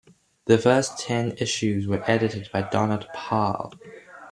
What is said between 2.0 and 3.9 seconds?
edited by Donald Parr.